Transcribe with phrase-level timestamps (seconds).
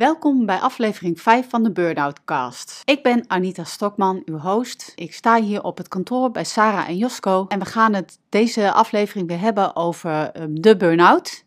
[0.00, 2.82] Welkom bij aflevering 5 van de Burnout Cast.
[2.84, 4.92] Ik ben Anita Stokman, uw host.
[4.94, 8.72] Ik sta hier op het kantoor bij Sarah en Josko en we gaan het deze
[8.72, 11.44] aflevering weer hebben over um, de burn-out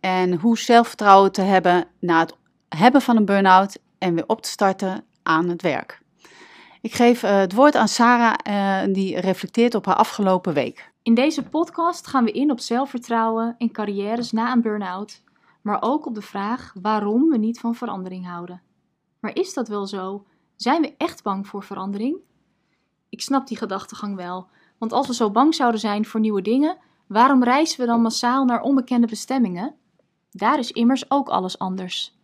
[0.00, 2.34] en hoe zelfvertrouwen te hebben na het
[2.68, 6.00] hebben van een burn-out en weer op te starten aan het werk.
[6.80, 8.34] Ik geef uh, het woord aan Sarah,
[8.86, 10.92] uh, die reflecteert op haar afgelopen week.
[11.02, 15.22] In deze podcast gaan we in op zelfvertrouwen en carrières na een burn-out,
[15.64, 18.62] maar ook op de vraag waarom we niet van verandering houden.
[19.20, 20.26] Maar is dat wel zo?
[20.56, 22.16] Zijn we echt bang voor verandering?
[23.08, 24.46] Ik snap die gedachtegang wel,
[24.78, 28.44] want als we zo bang zouden zijn voor nieuwe dingen, waarom reizen we dan massaal
[28.44, 29.74] naar onbekende bestemmingen?
[30.30, 32.18] Daar is immers ook alles anders.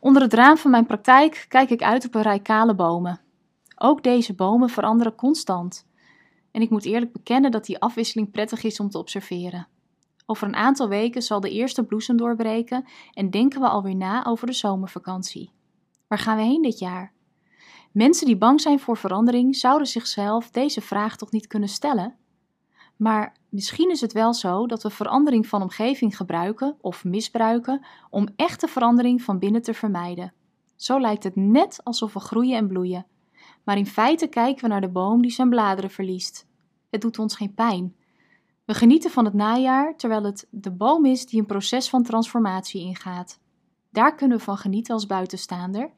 [0.00, 3.20] Onder het raam van mijn praktijk kijk ik uit op een rij kale bomen.
[3.76, 5.86] Ook deze bomen veranderen constant.
[6.50, 9.66] En ik moet eerlijk bekennen dat die afwisseling prettig is om te observeren.
[10.26, 14.46] Over een aantal weken zal de eerste bloesem doorbreken en denken we alweer na over
[14.46, 15.52] de zomervakantie.
[16.08, 17.12] Waar gaan we heen dit jaar?
[17.92, 22.14] Mensen die bang zijn voor verandering zouden zichzelf deze vraag toch niet kunnen stellen?
[22.96, 28.28] Maar misschien is het wel zo dat we verandering van omgeving gebruiken of misbruiken om
[28.36, 30.32] echte verandering van binnen te vermijden.
[30.76, 33.06] Zo lijkt het net alsof we groeien en bloeien.
[33.64, 36.46] Maar in feite kijken we naar de boom die zijn bladeren verliest.
[36.90, 37.96] Het doet ons geen pijn.
[38.64, 42.80] We genieten van het najaar terwijl het de boom is die een proces van transformatie
[42.80, 43.40] ingaat.
[43.90, 45.90] Daar kunnen we van genieten als buitenstaander,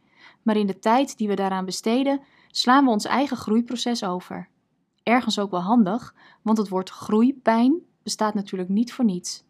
[0.42, 4.48] maar in de tijd die we daaraan besteden, slaan we ons eigen groeiproces over.
[5.02, 9.44] Ergens ook wel handig, want het woord groeipijn bestaat natuurlijk niet voor niets.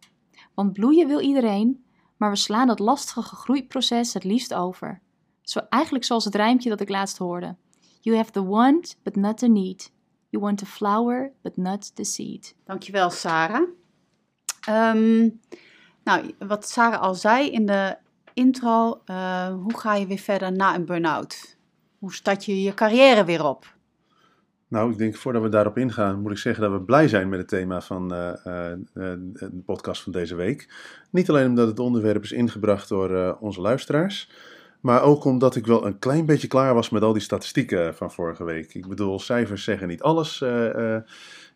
[0.54, 1.84] Want bloeien wil iedereen,
[2.16, 5.00] maar we slaan dat lastige groeiproces het liefst over.
[5.42, 7.56] Zo eigenlijk zoals het rijmpje dat ik laatst hoorde.
[8.00, 9.92] You have the want, but not the need.
[10.28, 12.54] You want the flower, but not the seed.
[12.64, 13.68] Dankjewel, Sarah.
[14.68, 15.40] Um,
[16.04, 17.96] nou, wat Sarah al zei in de
[18.34, 21.56] intro, uh, hoe ga je weer verder na een burn-out?
[21.98, 23.74] Hoe start je je carrière weer op?
[24.68, 27.38] Nou, ik denk voordat we daarop ingaan, moet ik zeggen dat we blij zijn met
[27.38, 30.74] het thema van uh, uh, de podcast van deze week.
[31.10, 34.30] Niet alleen omdat het onderwerp is ingebracht door onze luisteraars,
[34.86, 38.12] maar ook omdat ik wel een klein beetje klaar was met al die statistieken van
[38.12, 38.74] vorige week.
[38.74, 40.40] Ik bedoel, cijfers zeggen niet alles.
[40.40, 40.96] Uh,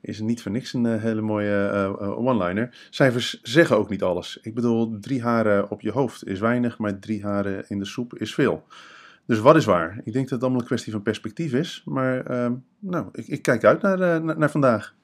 [0.00, 2.88] is niet voor niks een hele mooie one-liner.
[2.90, 4.38] Cijfers zeggen ook niet alles.
[4.42, 8.18] Ik bedoel, drie haren op je hoofd is weinig, maar drie haren in de soep
[8.18, 8.66] is veel.
[9.26, 10.00] Dus wat is waar?
[10.04, 11.82] Ik denk dat het allemaal een kwestie van perspectief is.
[11.84, 13.82] Maar ehm, nou, ik, ik, kijk uit
[14.36, 14.94] naar vandaag.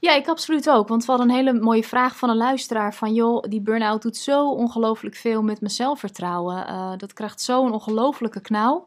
[0.00, 0.88] Ja, ik absoluut ook.
[0.88, 3.14] Want we hadden een hele mooie vraag van een luisteraar van...
[3.14, 6.56] joh, die burn-out doet zo ongelooflijk veel met mijn zelfvertrouwen.
[6.68, 8.86] Uh, dat krijgt zo'n ongelofelijke knauw.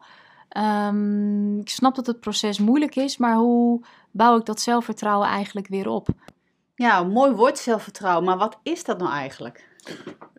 [0.58, 3.82] Um, ik snap dat het proces moeilijk is, maar hoe
[4.12, 6.08] bouw ik dat zelfvertrouwen eigenlijk weer op?
[6.76, 9.72] Ja, een mooi woord zelfvertrouwen, maar wat is dat nou eigenlijk?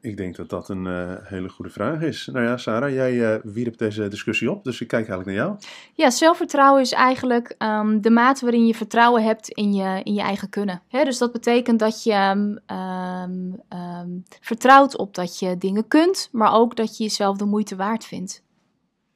[0.00, 2.28] Ik denk dat dat een uh, hele goede vraag is.
[2.32, 5.58] Nou ja, Sarah, jij uh, wierp deze discussie op, dus ik kijk eigenlijk naar jou.
[5.94, 10.20] Ja, zelfvertrouwen is eigenlijk um, de mate waarin je vertrouwen hebt in je, in je
[10.20, 10.82] eigen kunnen.
[10.88, 16.52] Hè, dus dat betekent dat je um, um, vertrouwt op dat je dingen kunt, maar
[16.52, 18.42] ook dat je jezelf de moeite waard vindt.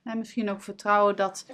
[0.03, 1.47] En misschien ook vertrouwen dat,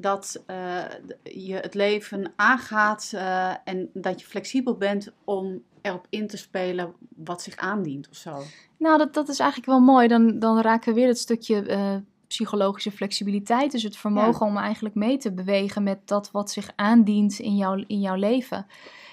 [0.00, 0.82] dat uh,
[1.22, 6.94] je het leven aangaat uh, en dat je flexibel bent om erop in te spelen
[7.16, 8.42] wat zich aandient of zo.
[8.76, 10.08] Nou, dat, dat is eigenlijk wel mooi.
[10.08, 11.94] Dan, dan raken we weer het stukje uh,
[12.26, 13.72] psychologische flexibiliteit.
[13.72, 14.52] Dus het vermogen ja.
[14.52, 18.66] om eigenlijk mee te bewegen met dat wat zich aandient in, jou, in jouw leven.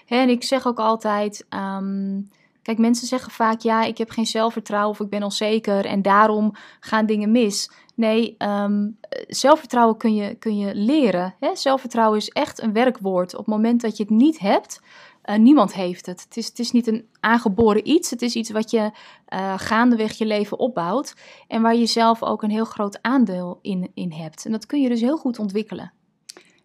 [0.05, 1.45] Hè, en ik zeg ook altijd.
[1.49, 2.29] Um,
[2.65, 6.55] Kijk, mensen zeggen vaak: ja, ik heb geen zelfvertrouwen of ik ben onzeker en daarom
[6.79, 7.69] gaan dingen mis.
[7.95, 8.97] Nee, um,
[9.27, 11.35] zelfvertrouwen kun je, kun je leren.
[11.39, 11.55] Hè?
[11.55, 13.33] Zelfvertrouwen is echt een werkwoord.
[13.33, 14.81] Op het moment dat je het niet hebt,
[15.25, 16.23] uh, niemand heeft het.
[16.23, 18.09] Het is, het is niet een aangeboren iets.
[18.09, 18.91] Het is iets wat je
[19.33, 21.15] uh, gaandeweg je leven opbouwt.
[21.47, 24.45] En waar je zelf ook een heel groot aandeel in, in hebt.
[24.45, 25.93] En dat kun je dus heel goed ontwikkelen.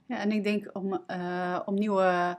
[0.06, 2.38] Ja, en ik denk om, uh, om nieuwe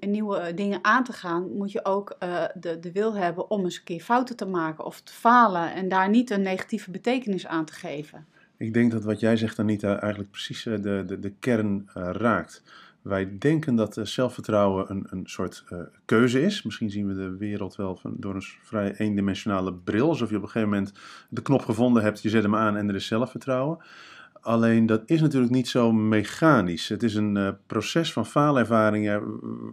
[0.00, 3.76] nieuwe dingen aan te gaan, moet je ook uh, de, de wil hebben om eens
[3.76, 7.64] een keer fouten te maken of te falen en daar niet een negatieve betekenis aan
[7.64, 8.26] te geven.
[8.56, 12.62] Ik denk dat wat jij zegt, Anita, eigenlijk precies de, de, de kern raakt.
[13.02, 15.64] Wij denken dat zelfvertrouwen een, een soort
[16.04, 16.62] keuze is.
[16.62, 20.08] Misschien zien we de wereld wel van, door een vrij eendimensionale bril.
[20.08, 20.92] Alsof je op een gegeven moment
[21.28, 23.78] de knop gevonden hebt, je zet hem aan en er is zelfvertrouwen.
[24.44, 26.88] Alleen dat is natuurlijk niet zo mechanisch.
[26.88, 29.22] Het is een uh, proces van faalervaringen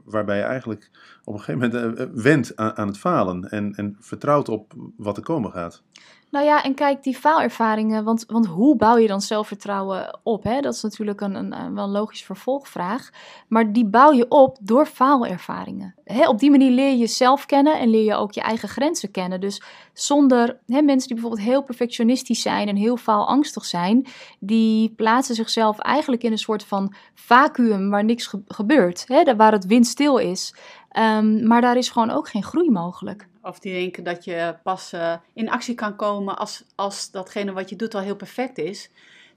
[0.05, 0.89] waarbij je eigenlijk
[1.23, 5.17] op een gegeven moment uh, wendt aan, aan, het falen en, en vertrouwt op wat
[5.17, 5.83] er komen gaat.
[6.31, 10.43] Nou ja, en kijk, die faalervaringen, want, want hoe bouw je dan zelfvertrouwen op?
[10.43, 10.61] Hè?
[10.61, 13.09] Dat is natuurlijk een, een, wel een logische vervolgvraag.
[13.47, 15.95] Maar die bouw je op door faalervaringen.
[16.03, 16.27] Hè?
[16.27, 19.39] Op die manier leer je jezelf kennen en leer je ook je eigen grenzen kennen.
[19.39, 19.61] Dus
[19.93, 24.07] zonder hè, mensen die bijvoorbeeld heel perfectionistisch zijn en heel faalangstig zijn,
[24.39, 29.03] die plaatsen zichzelf eigenlijk in een soort van vacuüm waar niks gebeurt.
[29.07, 29.35] Hè?
[29.35, 30.55] Waar het windstil is.
[30.97, 33.29] Um, maar daar is gewoon ook geen groei mogelijk.
[33.41, 37.69] Of die denken dat je pas uh, in actie kan komen als, als datgene wat
[37.69, 38.89] je doet al heel perfect is.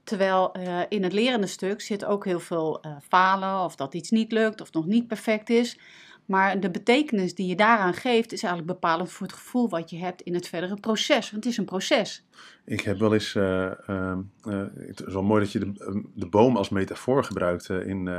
[0.03, 4.09] Terwijl uh, in het lerende stuk zit ook heel veel uh, falen, of dat iets
[4.09, 5.79] niet lukt, of nog niet perfect is.
[6.25, 9.97] Maar de betekenis die je daaraan geeft, is eigenlijk bepalend voor het gevoel wat je
[9.97, 11.31] hebt in het verdere proces.
[11.31, 12.25] Want het is een proces.
[12.65, 14.21] Ik heb wel eens, ehm,
[14.87, 18.09] het is wel mooi dat je de, de boom als metafoor gebruikt in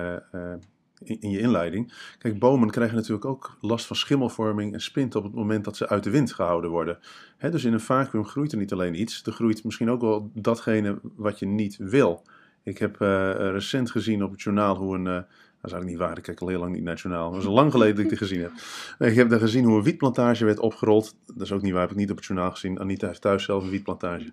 [1.03, 1.93] in, je inleiding.
[2.19, 5.89] Kijk, bomen krijgen natuurlijk ook last van schimmelvorming en spint op het moment dat ze
[5.89, 6.99] uit de wind gehouden worden.
[7.39, 10.99] dus in een vacuüm groeit er niet alleen iets, er groeit misschien ook wel datgene
[11.17, 12.23] wat je niet wil.
[12.63, 15.07] Ik heb uh, recent gezien op het journaal hoe een.
[15.07, 17.31] Uh, dat is eigenlijk niet waar, ik kijk al heel lang niet naar het journaal.
[17.31, 18.53] Dat is al lang geleden dat ik die gezien heb.
[19.09, 21.17] Ik heb daar gezien hoe een wietplantage werd opgerold.
[21.27, 22.81] Dat is ook niet waar, heb ik niet op het journaal gezien.
[22.81, 24.33] Anita heeft thuis zelf een wietplantage.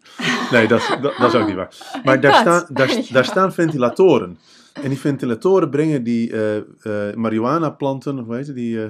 [0.52, 2.02] Nee, dat, dat, dat is ook niet waar.
[2.04, 4.38] Maar daar, staan daar, daar staan ventilatoren.
[4.74, 8.88] En die ventilatoren brengen die uh, uh, marihuana-planten, hoe heet het, die, uh,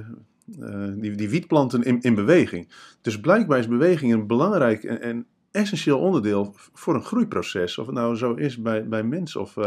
[0.95, 2.69] die, die wietplanten in, in beweging.
[3.01, 7.77] Dus blijkbaar is beweging een belangrijk en, en, essentieel onderdeel voor een groeiproces.
[7.77, 9.57] Of het nou zo is bij, bij mens of,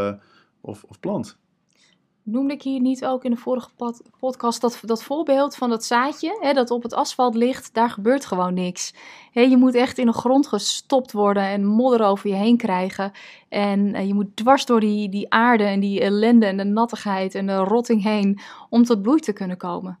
[0.61, 1.37] of, of plant.
[2.29, 3.69] Noemde ik hier niet ook in de vorige
[4.19, 7.73] podcast dat, dat voorbeeld van dat zaadje hè, dat op het asfalt ligt?
[7.73, 8.93] Daar gebeurt gewoon niks.
[9.31, 13.11] Hè, je moet echt in de grond gestopt worden en modder over je heen krijgen.
[13.49, 17.35] En uh, je moet dwars door die, die aarde en die ellende en de nattigheid
[17.35, 18.39] en de rotting heen
[18.69, 19.99] om tot bloei te kunnen komen.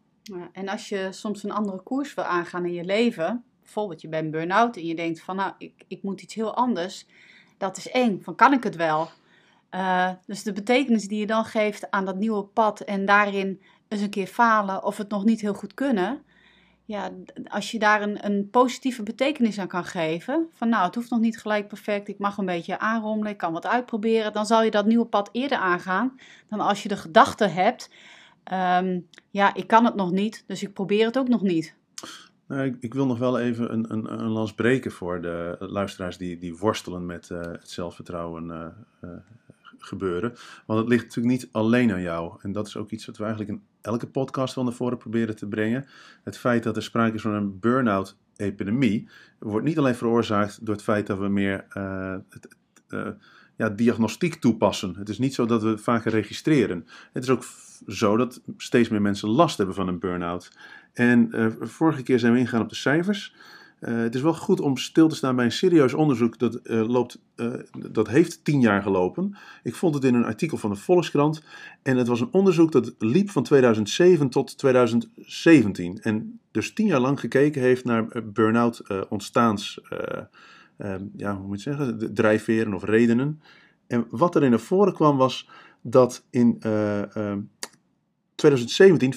[0.51, 4.31] En als je soms een andere koers wil aangaan in je leven, bijvoorbeeld je bent
[4.31, 7.05] burn-out en je denkt van nou, ik, ik moet iets heel anders.
[7.57, 9.09] Dat is eng, van kan ik het wel?
[9.71, 14.01] Uh, dus de betekenis die je dan geeft aan dat nieuwe pad en daarin eens
[14.01, 16.21] een keer falen of het nog niet heel goed kunnen.
[16.85, 17.11] Ja,
[17.47, 21.19] als je daar een, een positieve betekenis aan kan geven, van nou, het hoeft nog
[21.19, 24.71] niet gelijk perfect, ik mag een beetje aanrommelen, ik kan wat uitproberen, dan zal je
[24.71, 27.89] dat nieuwe pad eerder aangaan dan als je de gedachte hebt,
[28.53, 31.75] um, ja, ik kan het nog niet, dus ik probeer het ook nog niet.
[32.47, 36.17] Nou, ik, ik, wil nog wel even een, een, een lans breken voor de luisteraars
[36.17, 39.09] die, die worstelen met uh, het zelfvertrouwen uh,
[39.79, 40.33] gebeuren.
[40.65, 42.39] Want het ligt natuurlijk niet alleen aan jou.
[42.41, 45.35] En dat is ook iets wat we eigenlijk in elke podcast wel naar voren proberen
[45.35, 45.85] te brengen.
[46.23, 49.09] Het feit dat er sprake is van een burn-out epidemie
[49.39, 52.55] wordt niet alleen veroorzaakt door het feit dat we meer uh, het,
[52.89, 53.07] uh,
[53.55, 54.95] ja, diagnostiek toepassen.
[54.95, 56.87] Het is niet zo dat we vaker registreren.
[57.13, 57.43] Het is ook
[57.87, 60.51] zo dat steeds meer mensen last hebben van een burn-out.
[60.93, 63.35] En uh, vorige keer zijn we ingegaan op de cijfers.
[63.79, 66.87] Uh, het is wel goed om stil te staan bij een serieus onderzoek dat, uh,
[66.87, 67.53] loopt, uh,
[67.89, 69.37] dat heeft tien jaar gelopen.
[69.63, 71.43] Ik vond het in een artikel van de Volkskrant.
[71.83, 76.01] En het was een onderzoek dat liep van 2007 tot 2017.
[76.01, 79.81] En dus tien jaar lang gekeken heeft naar burn-out ontstaans,
[81.17, 83.41] ja, hoe moet je zeggen, drijfveren of redenen.
[83.87, 85.49] En wat er naar voren kwam was
[85.81, 86.59] dat in
[88.37, 89.13] 2017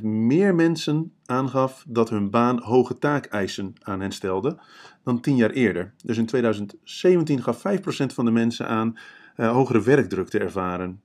[0.00, 4.58] 5% meer mensen aangaf dat hun baan hoge taakeisen aan hen stelde
[5.04, 5.92] dan 10 jaar eerder.
[6.04, 7.80] Dus in 2017 gaf 5%
[8.14, 8.98] van de mensen aan
[9.36, 11.00] uh, hogere werkdruk te ervaren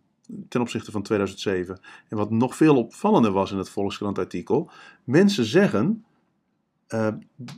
[0.49, 1.79] ten opzichte van 2007.
[2.09, 4.71] En wat nog veel opvallender was in het Volkskrant-artikel,
[5.03, 6.05] mensen zeggen
[6.89, 7.07] uh,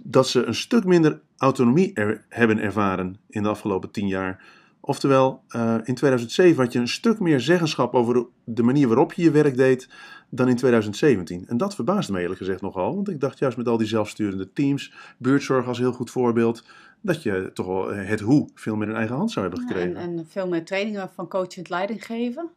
[0.03, 1.93] dat ze een stuk minder autonomie
[2.29, 4.43] hebben ervaren in de afgelopen 10 jaar
[4.87, 9.23] Oftewel, uh, in 2007 had je een stuk meer zeggenschap over de manier waarop je
[9.23, 9.89] je werk deed
[10.29, 11.45] dan in 2017.
[11.47, 14.53] En dat verbaasde me eerlijk gezegd nogal, want ik dacht juist met al die zelfsturende
[14.53, 16.65] teams, buurtzorg als heel goed voorbeeld,
[17.01, 19.95] dat je toch wel het hoe veel meer in eigen hand zou hebben gekregen.
[19.95, 22.49] en, en, veel meer trainingen van coachend leiding geven.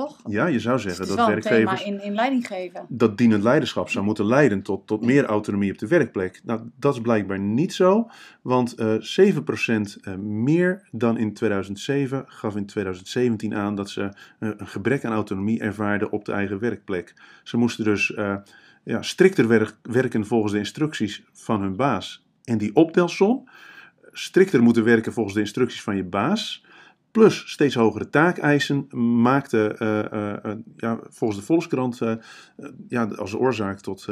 [0.00, 0.20] Toch?
[0.26, 1.84] Ja, je zou zeggen dus dat werkgevers.
[1.84, 2.86] in, in leiding geven.
[2.88, 6.40] Dat dienend leiderschap zou moeten leiden tot, tot meer autonomie op de werkplek.
[6.44, 8.10] Nou, dat is blijkbaar niet zo,
[8.42, 8.94] want uh,
[9.28, 9.40] eh, 7%
[10.02, 14.08] uh, meer dan in 2007 gaf in 2017 aan dat ze uh,
[14.56, 17.14] een gebrek aan autonomie ervaarden op de eigen werkplek.
[17.42, 18.36] Ze moesten dus uh,
[18.84, 22.26] ja, strikter werk, werken volgens de instructies van hun baas.
[22.44, 23.48] En die optelsom,
[24.12, 26.68] strikter moeten werken volgens de instructies van je baas
[27.10, 28.86] plus steeds hogere taakeisen
[29.22, 31.98] maakte uh, uh, ja, volgens de Volkskrant
[32.88, 34.06] ja, als oorzaak tot,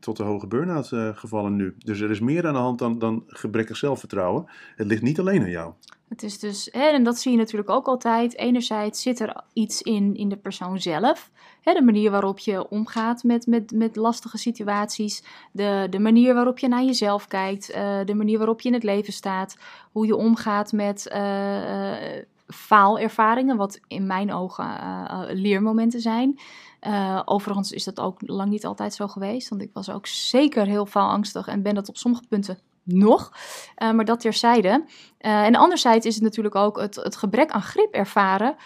[0.00, 1.74] tot de hoge burn-out gevallen nu.
[1.78, 4.46] Dus er is meer aan de hand dan, dan gebrekkig zelfvertrouwen.
[4.76, 5.72] Het ligt niet alleen aan jou.
[6.10, 8.36] Het is dus, hè, en dat zie je natuurlijk ook altijd.
[8.36, 11.30] Enerzijds zit er iets in, in de persoon zelf.
[11.60, 15.22] Hè, de manier waarop je omgaat met, met, met lastige situaties.
[15.52, 17.70] De, de manier waarop je naar jezelf kijkt.
[17.70, 19.56] eh, de manier waarop je in het leven staat.
[19.92, 26.38] Hoe je omgaat met eh, eh, faalervaringen, wat in mijn ogen eh, eh, leermomenten zijn.
[26.80, 30.66] Eh, overigens is dat ook lang niet altijd zo geweest, want ik was ook zeker
[30.66, 33.32] heel faalangstig en ben dat op sommige punten nog.
[33.76, 34.84] Maar dat terzijde.
[35.18, 38.56] En anderzijds is het natuurlijk ook het, het gebrek aan grip ervaren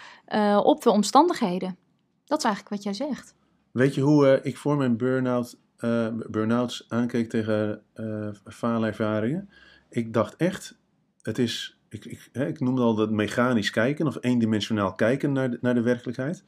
[0.63, 1.77] op de omstandigheden.
[2.25, 3.35] Dat is eigenlijk wat jij zegt.
[3.71, 5.57] Weet je hoe ik voor mijn burn-out,
[6.27, 7.81] burn-outs aankeek tegen
[8.45, 9.49] faalervaringen?
[9.89, 10.77] Ik dacht echt,
[11.21, 15.51] het is, ik, ik, hè, ik noemde al dat mechanisch kijken of eendimensionaal kijken naar
[15.51, 16.43] de, naar de werkelijkheid.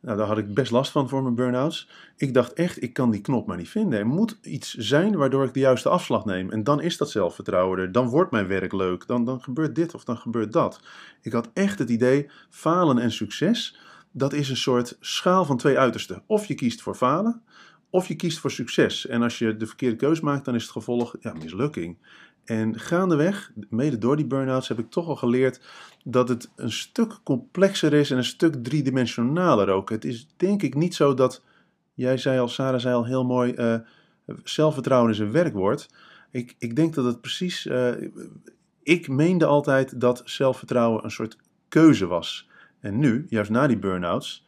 [0.00, 1.88] Nou, daar had ik best last van voor mijn burn-outs.
[2.16, 3.98] Ik dacht echt, ik kan die knop maar niet vinden.
[3.98, 6.50] Er moet iets zijn waardoor ik de juiste afslag neem.
[6.50, 7.92] En dan is dat zelfvertrouwen er.
[7.92, 9.06] Dan wordt mijn werk leuk.
[9.06, 10.80] Dan, dan gebeurt dit of dan gebeurt dat.
[11.22, 13.78] Ik had echt het idee, falen en succes,
[14.12, 16.22] dat is een soort schaal van twee uitersten.
[16.26, 17.42] Of je kiest voor falen,
[17.90, 19.06] of je kiest voor succes.
[19.06, 21.98] En als je de verkeerde keus maakt, dan is het gevolg ja, mislukking.
[22.46, 25.60] En gaandeweg, mede door die burn-outs, heb ik toch al geleerd
[26.04, 29.90] dat het een stuk complexer is en een stuk driedimensionaler ook.
[29.90, 31.42] Het is denk ik niet zo dat,
[31.94, 33.74] jij zei al, Sarah zei al heel mooi, eh,
[34.44, 35.88] zelfvertrouwen is een werkwoord.
[36.30, 37.92] Ik, ik denk dat het precies, eh,
[38.82, 41.36] ik meende altijd dat zelfvertrouwen een soort
[41.68, 42.48] keuze was.
[42.80, 44.46] En nu, juist na die burn-outs,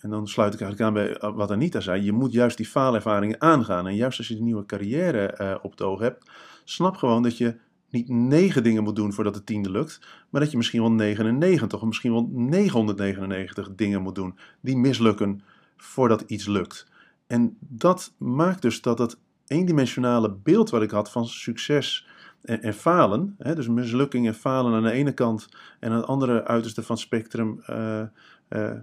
[0.00, 3.40] en dan sluit ik eigenlijk aan bij wat Anita zei, je moet juist die faalervaringen
[3.40, 3.86] aangaan.
[3.86, 6.30] En juist als je een nieuwe carrière eh, op het oog hebt,
[6.70, 7.56] snap gewoon dat je
[7.90, 10.00] niet negen dingen moet doen voordat de tiende lukt,
[10.30, 15.42] maar dat je misschien wel 99 of misschien wel 999 dingen moet doen die mislukken
[15.76, 16.86] voordat iets lukt.
[17.26, 22.06] En dat maakt dus dat het eendimensionale beeld wat ik had van succes
[22.42, 25.48] en, en falen, hè, dus mislukking en falen aan de ene kant
[25.80, 28.08] en aan de andere uiterste van spectrum eh, eh,
[28.48, 28.78] eh,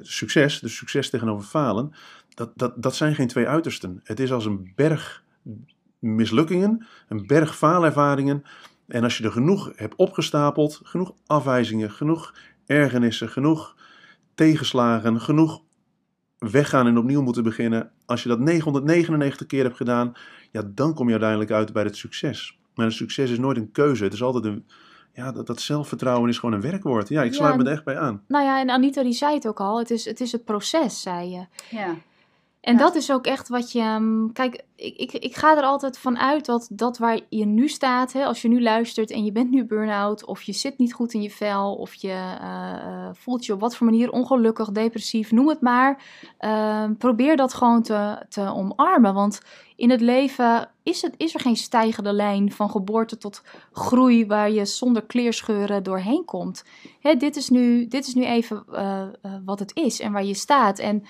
[0.00, 1.92] succes, dus succes tegenover falen,
[2.34, 4.00] dat, dat, dat zijn geen twee uitersten.
[4.04, 5.24] Het is als een berg
[6.00, 8.42] mislukkingen, een berg faalervaringen.
[8.88, 12.34] En als je er genoeg hebt opgestapeld, genoeg afwijzingen, genoeg
[12.66, 13.76] ergernissen, genoeg
[14.34, 15.62] tegenslagen, genoeg
[16.38, 17.90] weggaan en opnieuw moeten beginnen.
[18.06, 20.12] Als je dat 999 keer hebt gedaan,
[20.50, 22.58] ja, dan kom je uiteindelijk uit bij het succes.
[22.74, 24.04] Maar een succes is nooit een keuze.
[24.04, 24.66] Het is altijd een.
[25.12, 27.08] Ja, dat, dat zelfvertrouwen is gewoon een werkwoord.
[27.08, 28.24] Ja, ik sluit Ja, me er echt bij aan.
[28.28, 31.00] Nou ja, en Anita die zei het ook al, het is het, is het proces,
[31.00, 31.46] zei je.
[31.76, 31.96] Ja.
[32.60, 32.78] En Ja.
[32.78, 33.80] dat is ook echt wat je.
[33.80, 37.68] ehm, Kijk, ik, ik, ik ga er altijd van uit dat dat waar je nu
[37.68, 40.92] staat, hè, als je nu luistert en je bent nu burn-out, of je zit niet
[40.94, 44.70] goed in je vel, of je eh, eh, voelt je op wat voor manier ongelukkig,
[44.70, 46.02] depressief, noem het maar.
[46.38, 49.14] Ehm, probeer dat gewoon te, te omarmen.
[49.14, 49.40] Want
[49.76, 54.50] in het leven is, het, is er geen stijgende lijn van geboorte tot groei waar
[54.50, 56.64] je zonder kleerscheuren doorheen komt.
[57.00, 59.02] Hè, dit, is nu, dit is nu even eh,
[59.44, 60.78] wat het is en waar je staat.
[60.78, 61.02] En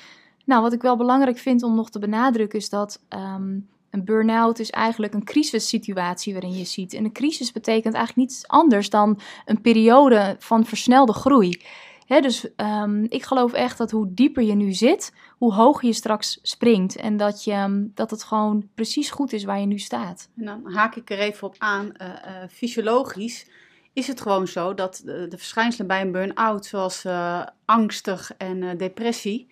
[0.51, 3.59] nou, wat ik wel belangrijk vind om nog te benadrukken is dat ehm,
[3.91, 6.95] een burn-out is eigenlijk een crisissituatie waarin je ziet.
[6.95, 11.63] En een crisis betekent eigenlijk niets anders dan een periode van versnelde groei.
[12.07, 16.39] Dus ehm, ik geloof echt dat hoe dieper je nu zit, hoe hoger je straks
[16.43, 16.97] springt.
[16.97, 20.29] En dat, je, ehm, dat het gewoon precies goed is waar je nu staat.
[20.37, 21.93] En dan haak ik er even op aan.
[21.97, 23.51] eh, eh, fysiologisch
[23.93, 29.49] is het gewoon zo dat de, verschijnselen bij een burn-out, zoals eh, angstig en depressie,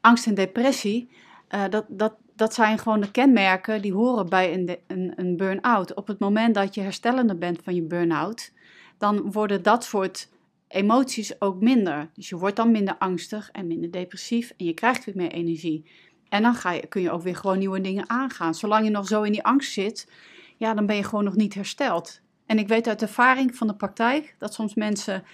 [0.00, 1.10] angst en depressie,
[1.48, 5.94] eh, dat, dat, dat zijn gewoon de kenmerken die horen bij een, een, een burn-out.
[5.94, 8.52] Op het moment dat je herstellende bent van je burn-out,
[8.98, 10.28] dan worden dat soort
[10.68, 12.10] emoties ook minder.
[12.14, 15.90] Dus je wordt dan minder angstig en minder depressief en je krijgt weer meer energie.
[16.28, 18.54] En dan ga je, kun je ook weer gewoon nieuwe dingen aangaan.
[18.54, 20.12] Zolang je nog zo in die angst zit,
[20.56, 22.20] ja, dan ben je gewoon nog niet hersteld.
[22.46, 25.24] En ik weet uit ervaring van de praktijk dat soms mensen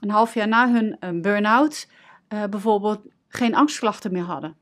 [0.00, 1.88] een half jaar na hun eh, burn-out
[2.28, 4.56] eh, bijvoorbeeld geen angstklachten meer hadden.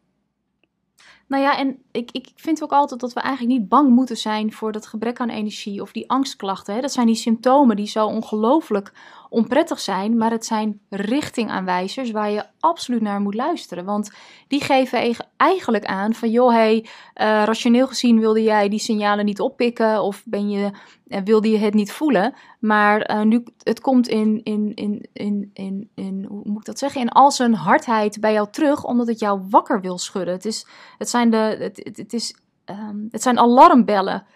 [1.26, 4.52] Nou ja, en ik, ik vind ook altijd dat we eigenlijk niet bang moeten zijn
[4.52, 6.74] voor dat gebrek aan energie of die angstklachten.
[6.74, 6.80] Hè.
[6.80, 8.92] Dat zijn die symptomen die zo ongelooflijk
[9.34, 13.84] onprettig zijn, maar het zijn richtingaanwijzers waar je absoluut naar moet luisteren.
[13.84, 14.10] Want
[14.48, 19.40] die geven eigenlijk aan van, joh, hey, eh, rationeel gezien wilde jij die signalen niet
[19.40, 20.70] oppikken of ben je,
[21.06, 22.34] eh, wilde je het niet voelen.
[22.58, 26.78] Maar eh, nu, het komt in, in, in, in, in, in, hoe moet ik dat
[26.78, 30.34] zeggen, in al zijn hardheid bij jou terug, omdat het jou wakker wil schudden.
[30.34, 30.66] Het is,
[30.98, 34.26] het zijn, de, het, het is, ehm, het zijn alarmbellen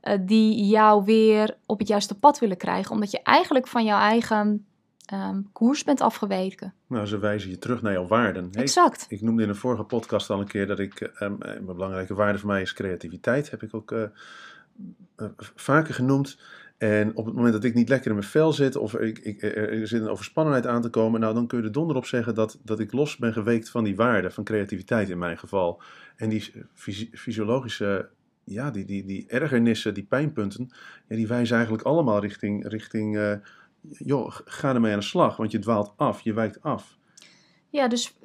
[0.00, 3.98] eh, die jou weer op het juiste pad willen krijgen, omdat je eigenlijk van jouw
[3.98, 4.66] eigen
[5.04, 6.74] ehm, koers bent afgeweken.
[6.86, 8.48] Nou, ze wijzen je terug naar jouw waarden.
[8.52, 9.06] Hey, Exact.
[9.08, 12.14] Ik noemde in een vorige podcast al een keer dat ik, eh, eh, een belangrijke
[12.14, 14.02] waarde voor mij is creativiteit, heb ik ook eh,
[15.54, 16.38] vaker genoemd.
[16.78, 19.42] En op het moment dat ik niet lekker in mijn vel zit of ik, ik,
[19.42, 22.34] er zit een overspannenheid aan te komen, nou dan kun je er donder op zeggen
[22.34, 25.82] dat, dat ik los ben geweekt van die waarde, van creativiteit in mijn geval.
[26.18, 26.52] En die
[27.12, 28.10] fysiologische,
[28.44, 30.68] ja, die, die, die ergernissen, die pijnpunten,
[31.08, 33.32] ja, die wijzen eigenlijk allemaal richting, richting uh,
[33.80, 36.98] joh, ga ermee aan de slag, want je dwaalt af, je wijkt af.
[37.68, 38.18] Ja, dus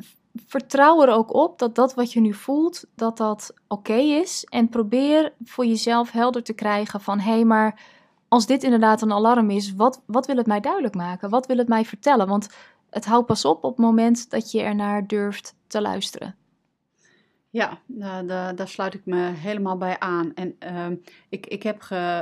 [0.45, 4.43] vertrouw er ook op dat dat wat je nu voelt, dat dat oké is.
[4.49, 7.81] En probeer voor jezelf helder te krijgen van, hé, hey, maar
[8.27, 11.29] als dit inderdaad een alarm is, wat, wat wil het mij duidelijk maken?
[11.29, 12.27] Wat wil het mij vertellen?
[12.27, 12.49] Want
[12.89, 16.35] het houdt pas op op het moment dat je ernaar durft te luisteren.
[17.53, 20.33] Ja, daar, daar sluit ik me helemaal bij aan.
[20.33, 20.95] En ehm,
[21.29, 21.81] ik, ik heb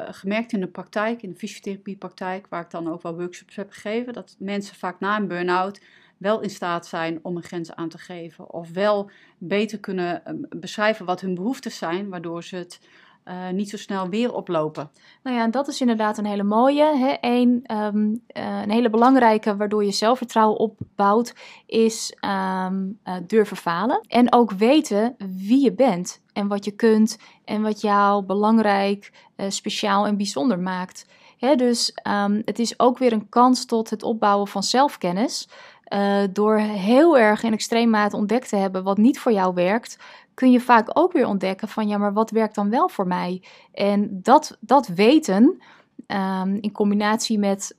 [0.09, 4.13] gemerkt in de praktijk, in de fysiotherapiepraktijk, waar ik dan ook wel workshops heb gegeven,
[4.13, 5.81] dat mensen vaak na een burn-out
[6.17, 8.53] wel in staat zijn om een grens aan te geven.
[8.53, 12.79] Of wel beter kunnen ehm, beschrijven wat hun behoeften zijn, waardoor ze het
[13.25, 14.92] uh, niet zo snel weer oplopen.
[15.24, 16.98] Nou ja, en dat is inderdaad een hele mooie.
[16.98, 17.36] Hè?
[17.36, 21.34] Um, uh, een hele belangrijke, waardoor je zelfvertrouwen opbouwt,
[21.66, 22.18] is
[22.66, 24.01] um, uh, durven falen.
[24.08, 29.12] En ook weten wie je bent en wat je kunt en wat jou belangrijk,
[29.48, 31.06] speciaal en bijzonder maakt.
[31.38, 31.56] Hè?
[31.56, 35.50] Dus um, het is ook weer een kans tot het opbouwen van zelfkennis.
[36.32, 39.98] Door heel erg in extreem mate ontdekt te hebben wat niet voor jou werkt,
[40.33, 43.43] kun je vaak ook weer ontdekken van ja, maar wat werkt dan wel voor mij?
[43.71, 45.61] En dat, dat weten
[46.07, 47.75] um, in combinatie met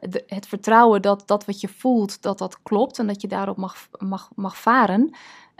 [0.00, 3.56] de, het vertrouwen dat dat wat je voelt, dat dat klopt en dat je daarop
[3.56, 5.00] mag, mag, mag varen.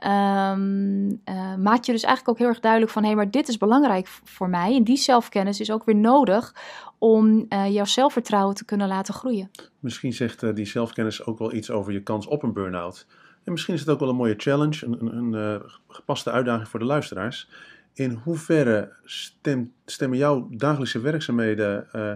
[0.07, 1.23] Um,
[1.63, 4.07] maakt je dus eigenlijk ook heel erg duidelijk van hé, hey, maar dit is belangrijk
[4.25, 4.77] voor mij.
[4.77, 6.55] En die zelfkennis is ook weer nodig
[6.99, 9.51] om uh, jouw zelfvertrouwen te kunnen laten groeien.
[9.81, 13.07] Misschien zegt die zelfkennis ook wel iets over je kans op een burn-out.
[13.49, 16.81] En misschien is het ook wel een mooie challenge, een, een, uh, gepaste uitdaging voor
[16.81, 17.51] de luisteraars.
[17.93, 22.13] In hoeverre stem, stemmen jouw dagelijkse werkzaamheden, uh,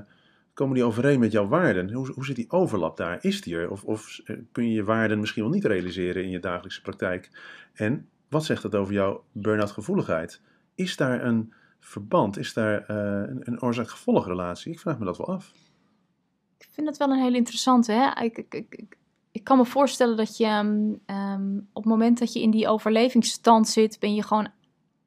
[0.54, 1.92] komen die overeen met jouw waarden?
[1.92, 3.18] Hoe, hoe zit die overlap daar?
[3.20, 3.70] Is die er?
[3.70, 7.30] Of, of eh, kun je je waarden misschien wel niet realiseren in je dagelijkse praktijk?
[7.72, 10.40] En wat zegt dat over jouw burn-out gevoeligheid?
[10.74, 12.38] Is daar een verband?
[12.38, 14.72] Is daar een, een oorzaak-gevolgrelatie?
[14.72, 15.52] Ik vraag me dat wel af.
[16.58, 17.92] Ik vind dat wel een heel interessante.
[17.92, 18.22] Hè?
[18.24, 18.96] Ik, ik, ik,
[19.32, 20.46] ik kan me voorstellen dat je
[21.06, 24.48] um, op het moment dat je in die overlevingsstand zit, ben je gewoon,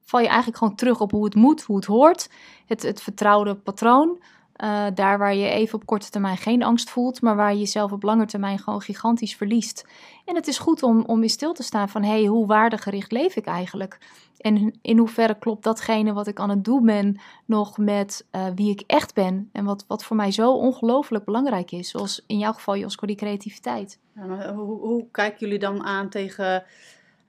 [0.03, 2.30] val je eigenlijk gewoon terug op hoe het moet, hoe het hoort.
[2.65, 4.21] Het, het vertrouwde patroon.
[4.63, 7.91] Uh, daar waar je even op korte termijn geen angst voelt, maar waar je jezelf
[7.91, 9.88] op lange termijn gewoon gigantisch verliest.
[10.26, 13.12] En het is goed om, om in stil te staan van, hé, hey, hoe waardegericht
[13.12, 13.98] leef ik eigenlijk?
[14.38, 18.72] En in hoeverre klopt datgene wat ik aan het doen ben nog met uh, wie
[18.72, 19.50] ik echt ben?
[19.52, 23.15] En wat, wat voor mij zo ongelooflijk belangrijk is, zoals in jouw geval, Josko, die
[23.15, 24.00] creativiteit.
[24.56, 26.63] Hoe, hoe kijken jullie dan aan tegen...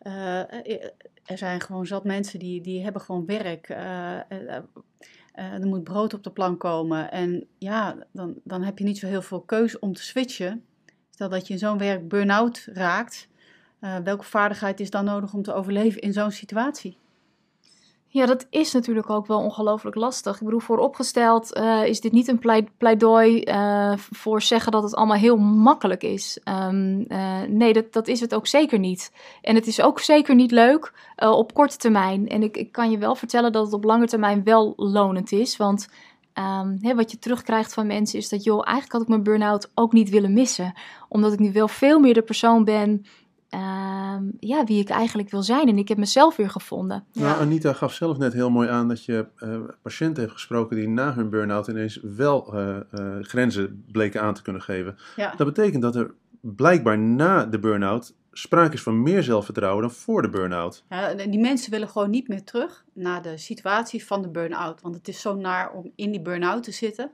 [0.02, 0.38] Uh,
[1.24, 3.76] er zijn gewoon zat mensen die, die hebben gewoon werk.
[5.36, 7.10] Uh, er moet brood op de plank komen.
[7.10, 10.64] En ja, dan, dan heb je niet zo heel veel keuze om te switchen.
[11.10, 13.28] Stel dat je in zo'n werk burn-out raakt.
[13.80, 16.98] Uh, welke vaardigheid is dan nodig om te overleven in zo'n situatie?
[18.16, 20.34] Ja, dat is natuurlijk ook wel ongelooflijk lastig.
[20.34, 25.16] Ik bedoel, vooropgesteld uh, is dit niet een pleidooi uh, voor zeggen dat het allemaal
[25.16, 26.40] heel makkelijk is.
[26.68, 29.12] Um, uh, nee, dat, dat is het ook zeker niet.
[29.42, 32.28] En het is ook zeker niet leuk op korte termijn.
[32.28, 35.56] En ik, ik kan je wel vertellen dat het op lange termijn wel lonend is.
[35.56, 35.88] Want
[36.80, 39.92] hè, wat je terugkrijgt van mensen is dat, joh, eigenlijk had ik mijn burn-out ook
[39.92, 40.74] niet willen missen.
[41.08, 43.04] Omdat ik nu wel veel meer de persoon ben
[43.50, 45.68] uh, ja, wie ik eigenlijk wil zijn.
[45.68, 47.04] En ik heb mezelf weer gevonden.
[47.12, 50.88] Nou, Anita gaf zelf net heel mooi aan dat je uh, patiënten hebt gesproken die
[50.88, 52.76] na hun burn-out ineens wel uh,
[53.20, 54.96] grenzen bleken aan te kunnen geven.
[55.16, 55.34] Ja.
[55.36, 60.22] Dat betekent dat er blijkbaar na de burn-out sprake is van meer zelfvertrouwen dan voor
[60.22, 60.84] de burn-out.
[60.88, 64.80] Ja, die mensen willen gewoon niet meer terug naar de situatie van de burn-out.
[64.80, 67.10] Want het is zo naar om in die burn-out te zitten.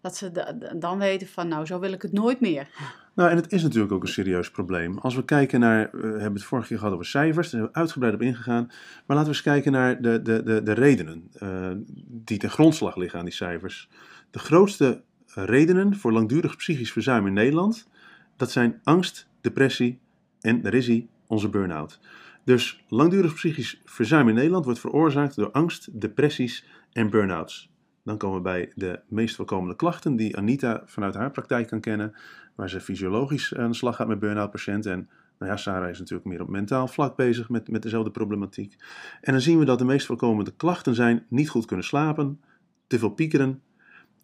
[0.00, 2.68] Dat ze dan weten van, nou, zo wil ik het nooit meer.
[3.14, 4.98] Nou, en het is natuurlijk ook een serieus probleem.
[4.98, 7.78] Als we kijken naar, we hebben het vorige keer gehad over cijfers, daar zijn we
[7.78, 8.66] uitgebreid op ingegaan.
[9.06, 11.70] Maar laten we eens kijken naar de, de, de, de redenen uh,
[12.06, 13.88] die ten grondslag liggen aan die cijfers.
[14.30, 15.02] De grootste
[15.34, 17.88] redenen voor langdurig psychisch verzuim in Nederland,
[18.36, 19.98] dat zijn angst, depressie
[20.40, 22.00] en, daar is hij, onze burn-out.
[22.44, 27.70] Dus langdurig psychisch verzuim in Nederland wordt veroorzaakt door angst, depressies en burn-outs.
[28.04, 32.14] Dan komen we bij de meest voorkomende klachten die Anita vanuit haar praktijk kan kennen
[32.54, 34.92] waar ze fysiologisch aan de slag gaat met burn-out patiënten.
[34.92, 35.08] En
[35.38, 38.76] nou ja, Sarah is natuurlijk meer op mentaal vlak bezig met, met dezelfde problematiek.
[39.20, 42.40] En dan zien we dat de meest voorkomende klachten zijn niet goed kunnen slapen,
[42.86, 43.62] te veel piekeren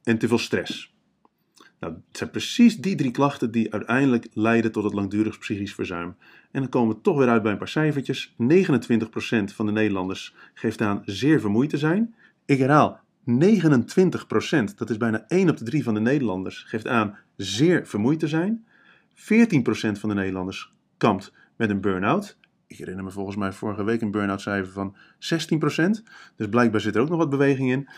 [0.03, 0.95] en te veel stress.
[1.81, 6.17] Nou, het zijn precies die drie klachten die uiteindelijk leiden tot het langdurig psychisch verzuim.
[6.51, 8.31] En dan komen we toch weer uit bij een paar cijfertjes.
[8.31, 8.35] 29%
[9.45, 12.15] van de Nederlanders geeft aan zeer vermoeid te zijn.
[12.45, 17.19] Ik herhaal, 29%, dat is bijna 1 op de 3 van de Nederlanders, geeft aan
[17.37, 18.67] zeer vermoeid te zijn.
[19.15, 19.17] 14%
[19.99, 22.37] van de Nederlanders kampt met een burn-out.
[22.68, 26.02] Ik herinner me volgens mij vorige week een burn-out cijfer van 16%.
[26.37, 27.88] Dus blijkbaar zit er ook nog wat beweging in.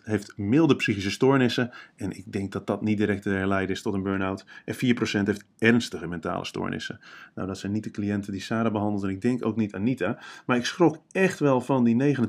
[0.00, 1.70] 12% heeft milde psychische stoornissen.
[1.96, 4.46] En ik denk dat dat niet direct te herleiden is tot een burn-out.
[4.64, 4.78] En 4%
[5.22, 7.00] heeft ernstige mentale stoornissen.
[7.34, 9.02] Nou, dat zijn niet de cliënten die Sarah behandelt.
[9.02, 10.22] En ik denk ook niet Anita.
[10.46, 12.20] Maar ik schrok echt wel van die 29%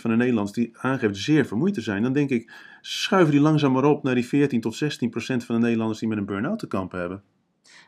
[0.00, 2.02] van de Nederlanders die aangeeft zeer vermoeid te zijn.
[2.02, 5.60] Dan denk ik, schuiven die langzaam maar op naar die 14 tot 16% van de
[5.60, 7.22] Nederlanders die met een burn-out te kampen hebben.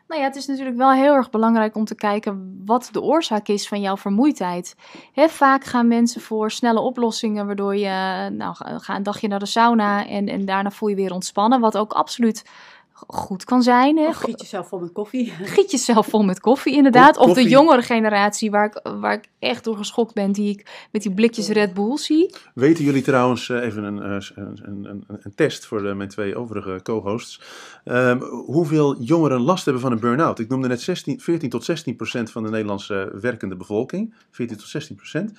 [0.07, 3.47] Nou ja, het is natuurlijk wel heel erg belangrijk om te kijken wat de oorzaak
[3.47, 4.75] is van jouw vermoeidheid.
[5.13, 9.45] Hè, vaak gaan mensen voor snelle oplossingen, waardoor je, nou, ga een dagje naar de
[9.45, 11.59] sauna en, en daarna voel je weer ontspannen.
[11.59, 12.45] Wat ook absoluut
[13.07, 13.97] goed kan zijn.
[13.97, 14.07] Hè.
[14.07, 15.31] Of giet jezelf vol met koffie.
[15.55, 17.17] Giet jezelf vol met koffie, inderdaad.
[17.17, 21.01] Of de jongere generatie, waar ik, waar ik echt door geschokt ben, die ik met
[21.01, 22.35] die blikjes Red Bull zie.
[22.53, 26.09] Weten jullie trouwens, eh, even een, eh, een, een, een, een test voor de, mijn
[26.09, 27.41] twee overige co-hosts,
[27.83, 30.39] ehm, hoeveel jongeren last hebben van een burn-out?
[30.39, 34.67] Ik noemde net 16, 14 tot 16 procent van de Nederlandse werkende bevolking, 14 tot
[34.67, 35.33] 16 procent.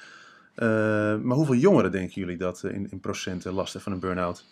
[0.56, 0.68] Eh,
[1.16, 4.44] maar hoeveel jongeren denken jullie dat eh, in, in procenten last hebben van een burn-out?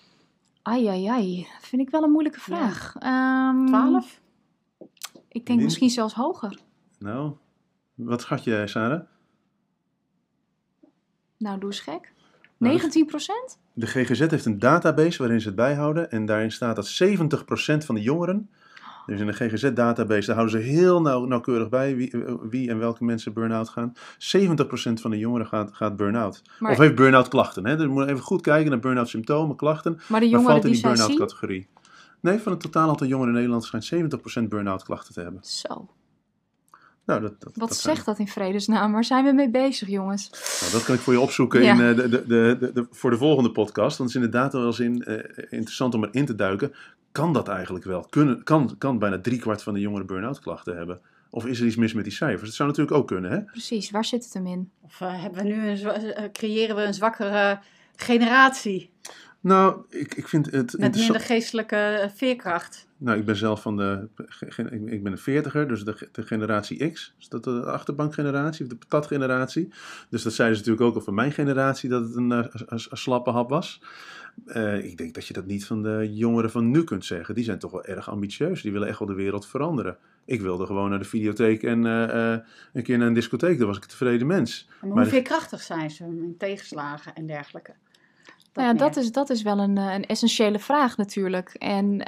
[0.65, 1.47] Ai, ai, ai.
[1.61, 2.95] Vind ik wel een moeilijke vraag.
[2.99, 4.21] Ehm, 12?
[5.29, 6.59] Ik denk Min- misschien zelfs hoger.
[6.99, 7.33] Nou,
[7.95, 9.01] wat schat je, Sarah?
[11.39, 12.13] Nou, doe eens gek.
[12.59, 13.59] Nou, 19 procent?
[13.73, 16.11] De GGZ heeft een database waarin ze het bijhouden.
[16.11, 18.51] En daarin staat dat 70% van de jongeren.
[19.07, 22.15] Dus in de GGZ-database, daar houden ze heel nauw, nauwkeurig bij wie,
[22.51, 23.93] wie en welke mensen burn-out gaan.
[23.97, 23.97] 70%
[25.01, 26.43] van de jongeren gaat, gaat burn-out.
[26.59, 27.67] Maar, Of heeft burn-out klachten.
[27.67, 27.77] Hè?
[27.77, 29.93] Dus we moeten even goed kijken naar burn-out symptomen, klachten.
[29.93, 31.69] maar de Maar jongeren valt in die burn-out categorie.
[32.21, 33.85] Nee, van het totaal aantal jongeren in Nederland schijnt
[34.45, 35.45] 70% burn-out klachten te hebben.
[35.45, 35.89] Zo,
[37.07, 38.93] Nou, dat, dat, wat dat zijn- zegt dat in vredesnaam?
[38.93, 40.31] Waar zijn we mee bezig, jongens?
[40.61, 41.73] Nou, dat kan ik voor je opzoeken Ja.
[41.75, 43.99] in, eh, de, de, de, de, de- voor de volgende podcast.
[43.99, 46.73] Want het is inderdaad wel eens in, eh, interessant om erin te duiken.
[47.15, 48.07] Kan dat eigenlijk wel?
[48.11, 51.01] Kunnen, kan, kan bijna driekwart van de jongeren burn-out klachten hebben?
[51.31, 52.43] Of is er iets mis met die cijfers?
[52.43, 53.41] Dat zou natuurlijk ook kunnen, hè?
[53.41, 54.71] Precies, waar zit het hem in?
[54.83, 57.59] Of eh, hebben we nu een, eh, creëren we een zwakkere
[57.97, 58.91] generatie
[59.41, 62.87] Nou, ik, ik vind het met minder geestelijke eh, veerkracht?
[63.05, 64.09] Nou, ik ben zelf van de.
[64.87, 67.15] Ik ben een veertiger, dus de, de generatie X.
[67.19, 69.73] Is dat de achterbankgeneratie of de patatgeneratie?
[70.09, 72.67] Dus dat zeiden ze natuurlijk ook al van mijn generatie dat het een, eh, een,
[72.69, 73.83] een slappe hap was.
[74.47, 77.35] Eh, ik denk dat je dat niet van de jongeren van nu kunt zeggen.
[77.35, 78.63] Die zijn toch wel erg ambitieus.
[78.63, 79.97] Die willen echt wel de wereld veranderen.
[80.25, 82.37] Ik wilde gewoon naar de videotheek en eh,
[82.73, 83.59] een keer naar een discotheek.
[83.59, 84.67] Daar was ik een tevreden mens.
[84.69, 87.73] Maar, Maar hoe de- veerkrachtig zijn ze in tegenslagen en dergelijke?
[88.55, 88.83] Nou ja, meer.
[88.83, 91.49] dat is, dat is wel een, eh, een essentiële vraag natuurlijk.
[91.59, 92.01] En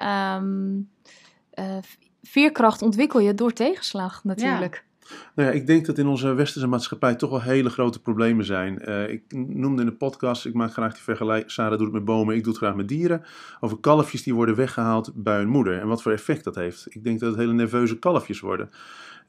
[1.51, 1.77] eh,
[2.23, 4.86] veerkracht ontwikkel je door tegenslag natuurlijk.
[5.35, 8.79] Nou ja, ik denk dat in onze westerse maatschappij toch wel hele grote problemen zijn.
[8.79, 12.05] Eh, ik noemde in de podcast, ik maak graag die vergelijking, Sarah doet het met
[12.05, 13.23] bomen, ik doe het graag met dieren,
[13.61, 16.87] over kalfjes die worden weggehaald bij hun moeder en wat voor effect dat heeft.
[16.89, 18.71] Ik denk dat het hele nerveuze kalfjes worden.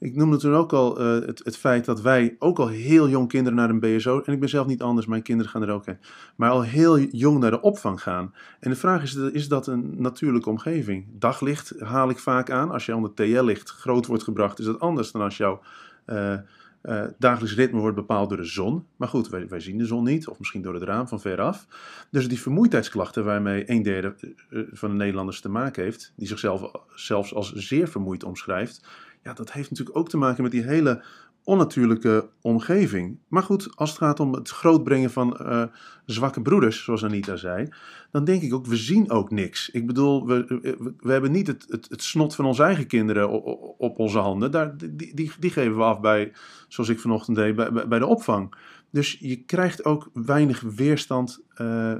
[0.00, 3.28] Ik noemde toen ook al eh, het, het feit dat wij ook al heel jong
[3.28, 5.86] kinderen naar een BSO, en ik ben zelf niet anders, mijn kinderen gaan er ook
[5.86, 5.98] heen,
[6.36, 8.34] maar al heel jong naar de opvang gaan.
[8.60, 11.06] En de vraag is, is dat een natuurlijke omgeving?
[11.12, 12.70] Daglicht haal ik vaak aan.
[12.70, 15.60] Als je onder TL-licht groot wordt gebracht, is dat anders dan als jouw
[16.08, 18.86] eh, dagelijks ritme wordt bepaald door de zon.
[18.96, 21.66] Maar goed, wij, wij zien de zon niet, of misschien door het raam van veraf.
[22.10, 24.14] Dus die vermoeidheidsklachten waarmee een derde
[24.50, 28.86] eh, van de Nederlanders te maken heeft, die zichzelf zelfs als zeer vermoeid omschrijft,
[29.22, 31.02] ja, dat heeft natuurlijk ook te maken met die hele
[31.48, 33.18] onnatuurlijke omgeving.
[33.28, 35.62] Maar goed, als het gaat om het grootbrengen van eh,
[36.04, 37.68] zwakke broeders, zoals Anita zei,
[38.10, 39.70] dan denk ik ook, we zien ook niks.
[39.70, 43.30] Ik bedoel, we, we, we hebben niet het, het, het snot van onze eigen kinderen
[43.30, 44.50] op, op, onze handen.
[44.50, 46.32] Daar, die, die, die geven we af bij,
[46.68, 48.54] zoals ik vanochtend deed, bij, bij de opvang.
[48.90, 51.92] Dus je krijgt ook weinig weerstand eh,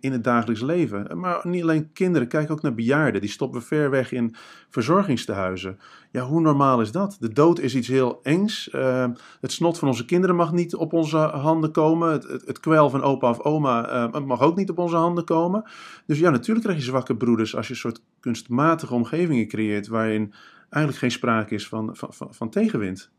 [0.00, 1.18] in, het dagelijks leven.
[1.18, 3.20] Maar niet alleen kinderen, kijk ook naar bejaarden.
[3.20, 4.34] Die stoppen ver weg in
[4.70, 5.78] verzorgingstehuizen.
[6.10, 7.16] Ja, hoe normaal is dat?
[7.20, 8.70] De dood is iets heel engs.
[8.70, 9.06] Eh,
[9.40, 12.12] het snot van onze kinderen mag niet op onze handen komen.
[12.12, 15.64] Het, het, kwel van opa of oma eh, mag ook niet op onze handen komen.
[16.06, 20.34] Dus ja, natuurlijk krijg je zwakke broeders als je een soort kunstmatige omgevingen creëert waarin
[20.68, 23.12] eigenlijk geen sprake is van, van, van tegenwind.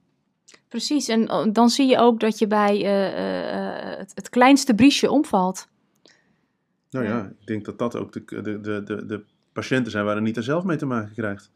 [0.67, 4.29] Precies, en oh, dan zie je ook dat je bij eh, eh, eh, het, het
[4.29, 5.67] kleinste briesje omvalt.
[6.89, 7.31] Nou ja, Ja.
[7.39, 10.63] ik denk dat dat ook de, de, de, de, de patiënten zijn waar Anita zelf
[10.63, 11.51] mee te maken krijgt.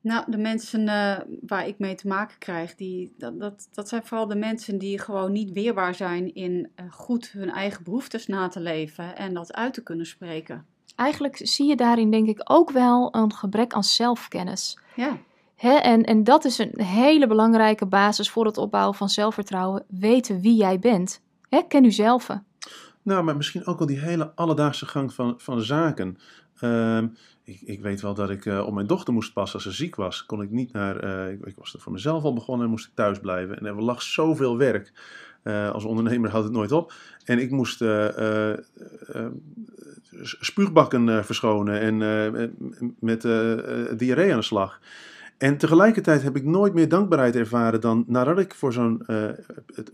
[0.00, 1.16] Nou, de mensen eh,
[1.46, 4.98] waar ik mee te maken krijg, die, dat, dat, dat zijn vooral de mensen die
[5.00, 9.74] gewoon niet weerbaar zijn in goed hun eigen behoeftes na te leven en dat uit
[9.74, 10.66] te kunnen spreken.
[10.96, 14.78] Eigenlijk zie je daarin denk ik ook wel een gebrek aan zelfkennis.
[14.96, 15.18] Ja,
[15.56, 19.84] En, en dat is een hele belangrijke basis voor het opbouwen van zelfvertrouwen.
[19.88, 21.20] Weten wie jij bent.
[21.68, 22.28] Ken u zelf.
[23.02, 26.18] Nou, maar misschien ook wel die hele alledaagse gang van, van zaken.
[26.60, 27.06] Ehm,
[27.44, 29.94] ik, ik weet wel dat ik uh, op mijn dochter moest passen als ze ziek
[29.94, 30.26] was.
[30.26, 31.04] Kon ik niet naar.
[31.04, 33.58] Uh, ik, was er voor mezelf al begonnen en moest ik thuis blijven.
[33.58, 34.92] En er lag zoveel werk.
[35.44, 36.92] Uh, als ondernemer houdt het nooit op.
[37.24, 37.84] En ik moest
[40.40, 41.96] spuugbakken verschonen en
[42.98, 43.22] met
[43.98, 44.80] diarree aan de slag.
[45.38, 49.28] En tegelijkertijd heb ik nooit meer dankbaarheid ervaren dan nadat ik voor zo'n uh,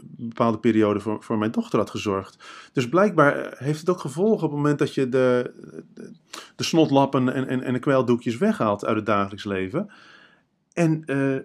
[0.03, 2.45] bepaalde periode voor, voor mijn dochter had gezorgd.
[2.73, 5.53] Dus blijkbaar heeft het ook gevolgen op het moment dat je de,
[6.57, 9.91] de, snotlappen en, en, en de kweldoekjes weghaalt uit het dagelijks leven.
[10.73, 11.37] En uh,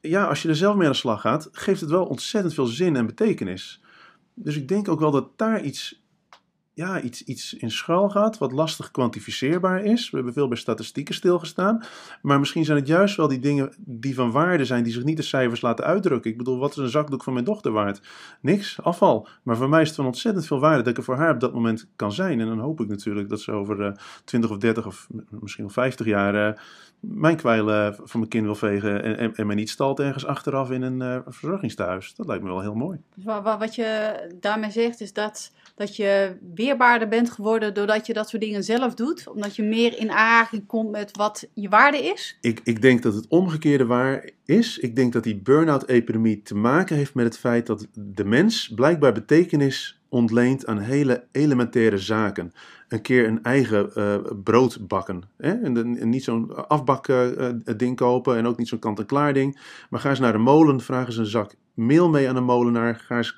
[0.00, 2.66] ja, als je er zelf mee aan de slag gaat, geeft het wel ontzettend veel
[2.66, 3.82] zin en betekenis.
[4.34, 5.99] Dus ik denk ook wel dat daar iets
[6.80, 10.10] ja, iets, iets in schuil gaat wat lastig kwantificeerbaar is.
[10.10, 11.82] We hebben veel bij statistieken stilgestaan.
[12.22, 15.16] Maar misschien zijn het juist wel die dingen die van waarde zijn, die zich niet
[15.16, 16.30] de cijfers laten uitdrukken.
[16.30, 18.00] Ik bedoel, wat is een zakdoek van mijn dochter waard?
[18.40, 19.28] Niks, afval.
[19.42, 21.40] Maar voor mij is het van ontzettend veel waarde dat ik er voor haar op
[21.40, 22.40] dat moment kan zijn.
[22.40, 25.64] En dan hoop ik natuurlijk dat ze over uh, eh, 20 of 30 of misschien
[25.64, 26.58] wel 50 jaar uh,
[27.00, 30.70] mijn kwijlen van mijn kind wil vegen en, en, en mij niet stalt ergens achteraf
[30.70, 32.14] in een uh, verzorgingstehuis.
[32.14, 33.00] Dat lijkt me wel heel mooi.
[33.14, 38.28] Dus wat je daarmee zegt is dat, dat je weerbaarder bent geworden doordat je dat
[38.28, 39.28] soort dingen zelf doet?
[39.28, 42.38] Omdat je meer in aanraking komt met wat je waarde is?
[42.40, 44.78] Ik, ik denk dat het omgekeerde waar is.
[44.78, 49.12] Ik denk dat die burn-out-epidemie te maken heeft met het feit dat de mens blijkbaar
[49.12, 52.52] betekenis ontleent aan hele elementaire zaken
[52.88, 55.22] een keer een eigen uh, brood bakken.
[55.36, 55.52] Hè?
[55.52, 59.60] En, niet zo'n afbakding uh, ding kopen en ook niet zo'n kant-en-klaar ding.
[59.90, 62.94] Maar ga eens naar de molen, vraag eens een zak meel mee aan de molenaar.
[62.94, 63.36] Ga eens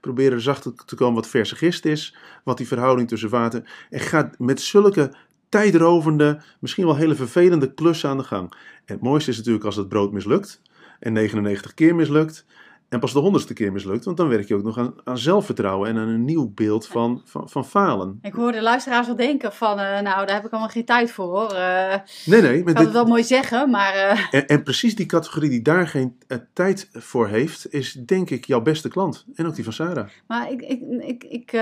[0.00, 2.16] proberen erachter te komen wat verse gist is.
[2.44, 3.86] Wat die verhouding tussen water.
[3.90, 5.14] En ga met zulke
[5.48, 8.50] tijdrovende, misschien wel hele vervelende klussen aan de gang.
[8.84, 10.60] En het mooiste is natuurlijk als het brood mislukt.
[11.00, 12.46] En 99 keer mislukt.
[12.88, 15.88] En pas de honderdste keer mislukt, want dan werk je ook nog aan, aan zelfvertrouwen
[15.88, 18.18] en aan een nieuw beeld van, van, van falen.
[18.22, 21.10] Ik hoor de luisteraars al denken van, uh, nou daar heb ik allemaal geen tijd
[21.10, 21.52] voor hoor.
[21.52, 21.94] Uh,
[22.24, 22.58] nee, nee.
[22.58, 22.84] Ik kan dit...
[22.84, 23.94] het wel mooi zeggen, maar...
[23.94, 24.20] Uh...
[24.30, 26.18] En, en, precies die categorie die daar geen
[26.52, 29.24] tijd voor heeft, is denk ik jouw beste klant.
[29.34, 30.08] En ook die van Sarah.
[30.26, 31.60] Maar ik, ik, ik, ik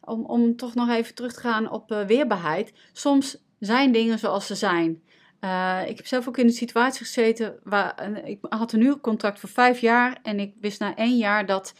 [0.00, 2.72] om, om toch nog even terug te gaan op weerbaarheid.
[2.92, 5.02] Soms zijn dingen zoals ze zijn.
[5.40, 9.40] Uh, ik heb zelf ook in een situatie gezeten waar uh, ik had een huurcontract
[9.40, 11.74] voor vijf jaar en ik wist na één jaar dat,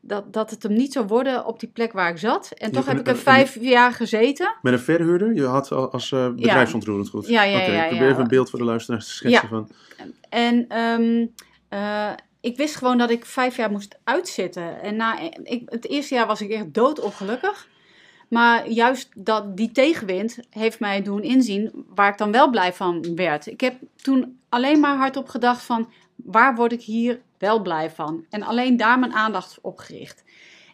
[0.00, 2.50] dat, dat het hem niet zou worden op die plek waar ik zat.
[2.50, 4.54] En toch heb ik er vijf jaar gezeten.
[4.62, 5.34] Met een verhuurder?
[5.34, 7.26] Je had als uh, bedrijfsontroerend goed?
[7.28, 7.62] Ja, ja, ja.
[7.62, 9.68] Okay, ja, ik probeer even een beeld voor de luisteraars te schetsen van.
[10.28, 11.32] En um,
[12.40, 14.82] ik wist gewoon dat ik vijf jaar moest uitzitten.
[14.82, 17.68] En na ik, het eerste jaar was ik echt doodongelukkig.
[18.34, 23.14] Maar juist dat, die tegenwind heeft mij doen inzien waar ik dan wel blij van
[23.14, 23.46] werd.
[23.46, 28.24] Ik heb toen alleen maar hardop gedacht van waar word ik hier wel blij van?
[28.30, 30.24] En alleen daar mijn aandacht op gericht.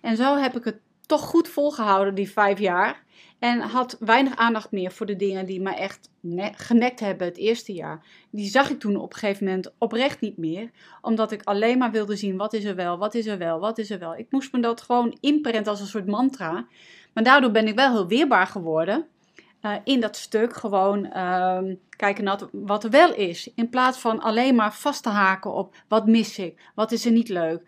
[0.01, 3.03] En zo heb ik het toch goed volgehouden die vijf jaar.
[3.39, 6.11] En had weinig aandacht meer voor de dingen die me echt
[6.55, 8.05] genekt hebben het eerste jaar.
[8.31, 10.71] Die zag ik toen op een gegeven moment oprecht niet meer.
[11.01, 13.79] Omdat ik alleen maar wilde zien wat is er wel, wat is er wel, wat
[13.79, 14.17] is er wel.
[14.17, 16.67] Ik moest me dat gewoon inprenten als een soort mantra.
[17.13, 19.05] Maar daardoor ben ik wel heel weerbaar geworden.
[19.63, 23.53] Uh, in dat stuk gewoon uh, kijken naar wat er wel is.
[23.55, 27.13] In plaats van alleen maar vast te haken op wat mis ik, wat is er
[27.13, 27.63] niet leuk.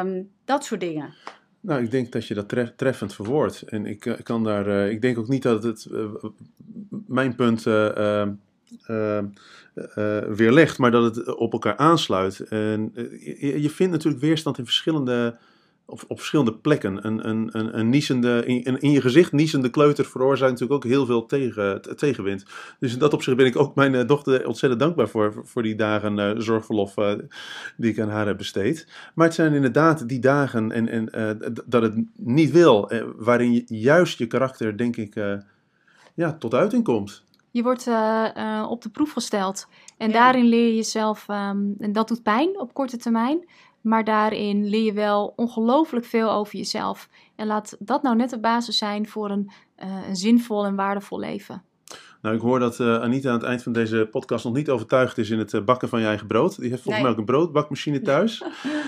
[0.00, 1.14] Um, dat soort dingen.
[1.60, 3.62] Nou, ik denk dat je dat tref, treffend verwoordt.
[3.62, 4.66] En ik uh, kan daar.
[4.66, 5.88] Uh, ik denk ook niet dat het
[7.06, 7.62] mijn punt
[10.36, 12.40] weerlegt, maar dat het op elkaar aansluit.
[12.40, 12.92] En
[13.38, 15.38] je vindt natuurlijk weerstand in verschillende
[15.90, 17.06] op, op verschillende plekken.
[17.06, 21.06] Een, een, een, een niezende, in, in je gezicht niezende kleuter veroorzaakt natuurlijk ook heel
[21.06, 22.44] veel tegen, tegenwind.
[22.78, 25.74] Dus in dat opzicht ben ik ook mijn eh, dochter ontzettend dankbaar voor, voor die
[25.74, 27.12] dagen uh, zorgverlof uh,
[27.76, 28.86] die ik aan haar heb besteed.
[29.14, 33.64] Maar het zijn inderdaad die dagen en, en, uh, dat het niet wil, waarin je
[33.66, 35.14] juist je karakter, denk ik,
[36.14, 37.24] ja, tot uiting komt.
[37.50, 37.86] Je wordt
[38.68, 39.68] op de proef gesteld.
[39.96, 43.44] En daarin leer je jezelf, um, en dat doet pijn op korte termijn.
[43.80, 47.08] Maar daarin leer je wel ongelooflijk veel over jezelf.
[47.36, 51.18] En laat dat nou net de basis zijn voor een, uh, een zinvol en waardevol
[51.18, 51.64] leven.
[52.22, 55.18] Nou, ik hoor dat uh, Anita aan het eind van deze podcast nog niet overtuigd
[55.18, 56.60] is in het uh, bakken van je eigen brood.
[56.60, 58.40] Die heeft volgens mij ook een broodbakmachine thuis.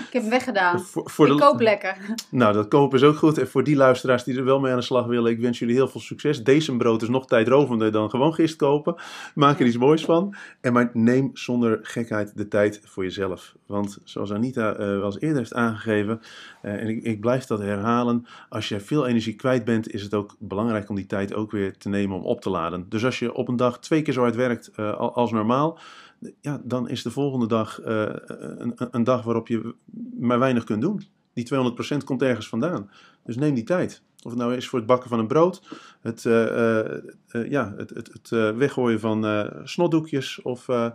[0.07, 0.79] ik heb hem weggedaan.
[0.79, 1.39] Voor, voor ik de...
[1.39, 1.97] koop lekker.
[2.29, 3.37] Nou, dat kopen is ook goed.
[3.37, 5.75] En voor die luisteraars die er wel mee aan de slag willen, ik wens jullie
[5.75, 6.43] heel veel succes.
[6.43, 8.95] Deze brood is nog tijdrovender dan gewoon gist kopen.
[9.35, 10.35] Maak er iets moois van.
[10.61, 13.55] En maar neem zonder gekheid de tijd voor jezelf.
[13.65, 16.21] Want zoals Anita uh, wel eens eerder heeft aangegeven,
[16.61, 20.35] en ik, ik blijf dat herhalen, als je veel energie kwijt bent, is het ook
[20.39, 22.85] belangrijk om die tijd ook weer te nemen om op te laden.
[22.89, 25.79] Dus als je je op een dag twee keer zo hard werkt uh, als normaal,
[26.41, 28.05] ja, dan is de volgende dag uh,
[28.37, 29.75] een, een, dag waarop je
[30.19, 31.01] maar weinig kunt doen.
[31.33, 31.47] Die
[32.01, 32.89] 200% komt ergens vandaan.
[33.23, 34.01] Dus neem die tijd.
[34.23, 35.61] Of het nou is voor het bakken van een brood,
[36.01, 40.87] het, eh, eh, eh, ja, het, het, het eh, weggooien van eh, snotdoekjes of eh,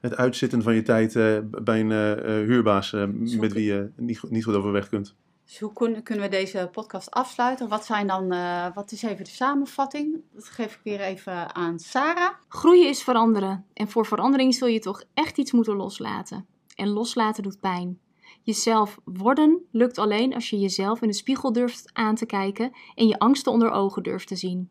[0.00, 3.04] het uitzitten van je tijd eh, bij een eh, eh, huurbaas eh,
[3.38, 5.14] met wie je niet, goed- niet goed overweg kunt.
[5.52, 7.68] Dus hoe kun- kunnen we deze podcast afsluiten?
[7.68, 10.22] Wat zijn dan, eh, wat is even de samenvatting?
[10.32, 12.34] Dat geef ik weer even aan Sarah.
[12.48, 13.66] Groeien is veranderen.
[13.72, 16.46] En voor verandering zul je toch echt iets moeten loslaten.
[16.74, 18.00] En loslaten doet pijn.
[18.42, 23.06] Jezelf worden lukt alleen als je jezelf in de spiegel durft aan te kijken en
[23.06, 24.70] je angsten onder ogen durft te zien.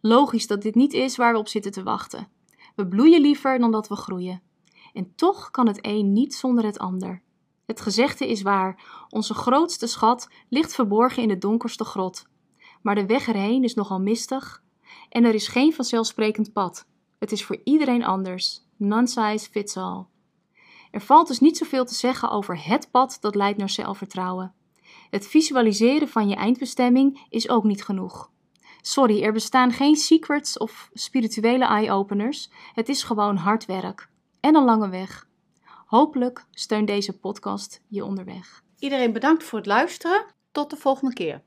[0.00, 2.28] Logisch dat dit niet is waar we op zitten te wachten.
[2.76, 4.42] We bloeien liever dan dat we groeien.
[4.92, 7.22] En toch kan het een niet zonder het ander.
[7.68, 12.26] Het gezegde is waar: onze grootste schat ligt verborgen in de donkerste grot.
[12.82, 14.62] Maar de weg erheen is nogal mistig
[15.08, 16.86] en er is geen vanzelfsprekend pad.
[17.18, 18.62] Het is voor iedereen anders.
[18.76, 20.04] None size fits all.
[20.90, 24.54] Er valt dus niet zoveel te zeggen over het pad dat leidt naar zelfvertrouwen.
[25.10, 28.30] Het visualiseren van je eindbestemming is ook niet genoeg.
[28.80, 32.50] Sorry, er bestaan geen secrets of spirituele eye-openers.
[32.74, 34.08] Het is gewoon hard werk.
[34.40, 35.27] En een lange weg.
[35.88, 38.62] Hopelijk steunt deze podcast je onderweg.
[38.78, 40.24] Iedereen bedankt voor het luisteren.
[40.52, 41.42] Tot de volgende keer.